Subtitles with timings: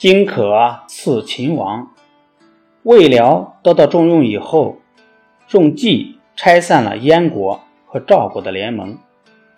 [0.00, 1.90] 荆轲刺秦王。
[2.84, 4.76] 魏辽得到重用以后，
[5.50, 8.96] 用计拆散了燕国和赵国的联盟。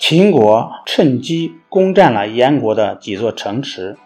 [0.01, 3.97] 秦国趁机攻占了燕国的几座城池。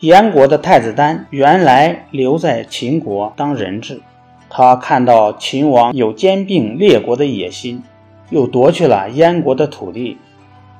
[0.00, 4.02] 燕国的太子丹原来留在秦国当人质，
[4.50, 7.82] 他看到秦王有兼并列国的野心，
[8.28, 10.18] 又夺去了燕国的土地。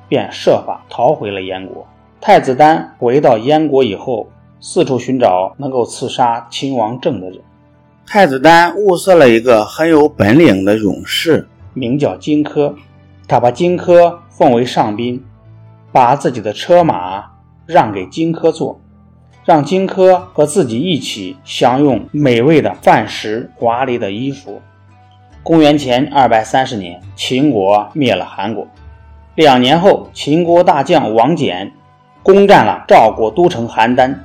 [0.07, 1.87] 便设法逃回了燕国。
[2.21, 4.27] 太子丹回到燕国以后，
[4.65, 7.41] 四处寻找能够刺杀秦王政的人。
[8.07, 12.73] 太子丹物色了一个很有本领的勇士，名叫荆轲。
[13.27, 15.21] 他把荆轲奉为上宾，
[15.91, 17.25] 把自己的车马
[17.65, 18.79] 让给荆轲坐，
[19.43, 24.61] 让荆轲和自己一起享用美味的饭食、华丽的衣服。
[25.43, 28.65] 公元前二百三十年，秦国灭了韩国。
[29.35, 31.69] 两年后，秦国大将王翦
[32.23, 34.15] 攻占了赵国都城邯郸，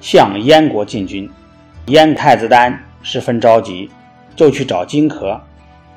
[0.00, 1.28] 向燕国进军。
[1.86, 3.90] 燕太子丹十分着急，
[4.36, 5.40] 就去找荆轲，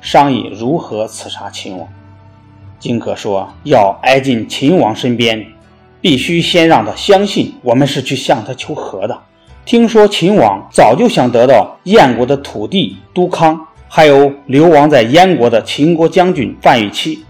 [0.00, 1.88] 商议如何刺杀秦王。
[2.78, 5.46] 荆轲说：“要挨近秦王身边，
[6.00, 9.18] 必须先让他相信我们是去向他求和的。
[9.64, 17.24] 听说秦王早就想得到燕国的土地都康，还有流亡在燕国的秦国将军范玉期。”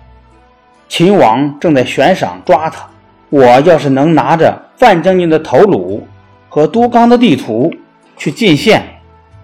[0.89, 2.89] 秦王正在悬赏抓他，
[3.31, 6.07] 我要是能拿着范将军的头颅
[6.55, 7.75] 和都康的地图
[8.17, 9.01] 去进献，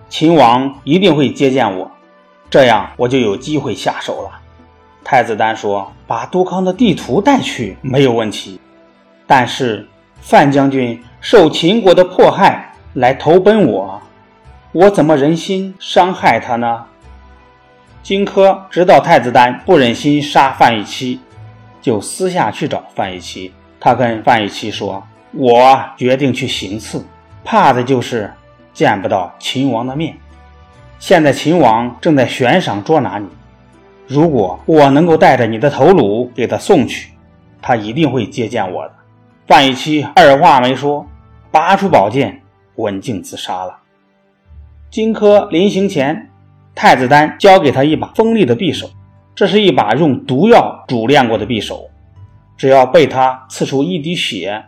[0.09, 1.91] 秦王一定会接见我，
[2.49, 4.39] 这样我就有机会下手了。
[5.03, 8.61] 太子丹说：“把都康的地图带去没有问题，
[9.27, 9.89] 但是
[10.21, 14.01] 范将军受秦国的迫害来投奔我，
[14.71, 16.85] 我怎么忍心伤害他呢？”
[18.05, 21.19] 荆轲知道太子丹不忍心杀范玉期。
[21.83, 27.05] 就私下去找范玉琪，他跟范玉琪说：“我决定去行刺，
[27.45, 28.33] 怕的就是
[28.73, 30.17] 见不到秦王的面。
[30.99, 33.27] 现在秦王正在悬赏捉拿你，
[34.07, 37.13] 如果我能够带着你的头颅给他送去，
[37.63, 38.95] 他一定会接见我的。”
[39.47, 41.07] 范玉琪二话没说，
[41.51, 42.43] 拔出宝剑，
[42.77, 43.79] 刎颈自杀了。
[44.91, 46.31] 荆轲临行前，
[46.75, 48.91] 太子丹交给他一把锋利的匕首。
[49.35, 51.89] 这是一把用毒药煮炼过的匕首，
[52.57, 54.65] 只要被他刺出一滴血，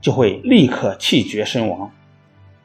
[0.00, 1.90] 就会立刻气绝身亡。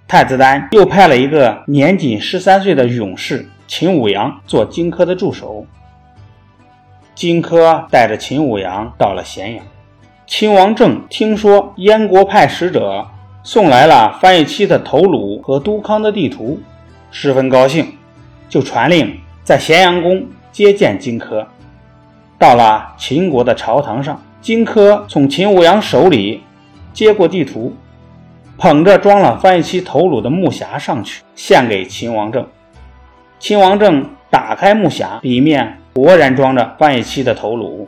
[0.08, 5.66] 太子丹又派了一个年仅十三岁的勇士秦舞阳做荆轲的助手。
[7.16, 9.64] 荆轲带着秦舞阳到了咸阳，
[10.26, 13.08] 秦王政听说燕国派使者
[13.44, 16.60] 送来了范玉期的头颅和都康的地图，
[17.12, 17.98] 十分高兴，
[18.50, 20.26] 就传令在咸阳宫。
[20.52, 21.48] 接见荆轲，
[22.38, 26.44] 到了秦国的朝堂上，荆轲从秦舞阳手里
[26.94, 27.74] 接过地图，
[28.58, 32.48] 捧着装了范玉期头颅的木匣上去，献给秦王政。
[33.40, 37.88] 秦王政打开木匣，里面果然装着范玉期的头颅。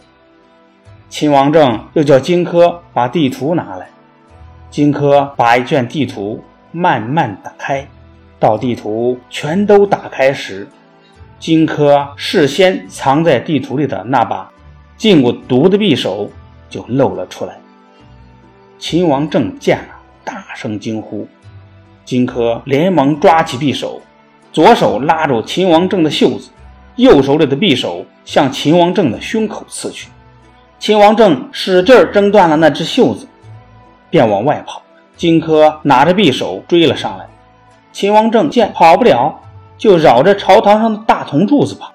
[1.08, 3.88] 秦王政又叫荆轲把地图拿来，
[4.70, 7.88] 荆轲把一卷地图慢慢打开，
[8.40, 10.68] 到地图全都打开时。
[11.38, 14.52] 荆轲事先藏在地图里的那把
[14.98, 16.30] 浸过毒的匕首
[16.70, 17.56] 就露了出来。
[18.88, 21.28] 秦王政见了，大声惊呼。
[22.06, 24.00] 荆轲连忙抓起匕首，
[24.53, 26.51] 左手拉住秦王政的袖子，
[26.95, 30.09] 右手里的匕首向秦王政的胸口刺去。
[30.78, 33.28] 秦王政使劲挣断了那只袖子，
[34.12, 34.84] 便往外跑。
[35.18, 37.25] 荆轲拿着匕首追了上来。
[37.91, 39.34] 秦王政见跑不了。
[39.79, 41.91] 就绕着朝堂上的大铜柱子跑，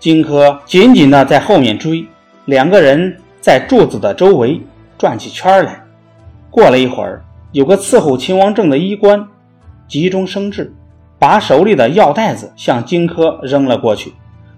[0.00, 2.04] 荆轲紧紧地在后面追，
[2.46, 4.60] 两个人在柱子的周围
[4.98, 5.80] 转起圈来。
[6.58, 9.28] 过了一会儿，有个伺候秦王政的衣冠
[9.86, 10.74] 急中生智，
[11.16, 14.12] 把手里的药袋子向荆轲扔了过去。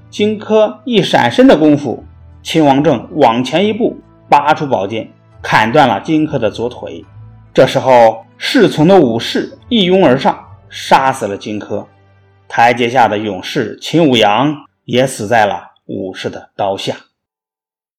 [0.09, 2.03] 荆轲一闪身的功夫，
[2.43, 3.99] 秦王政往前一步，
[4.31, 5.11] 拔出宝剑，
[5.43, 7.05] 砍断了荆轲的左腿。
[7.53, 11.85] 这时候，侍从的武士一拥而上，杀死了荆轲。
[12.49, 14.57] 台阶下的勇士秦舞阳
[14.87, 16.97] 也死在了武士的刀下。